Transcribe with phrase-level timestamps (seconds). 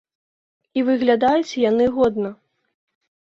[0.79, 2.31] І выглядаюць яны годна.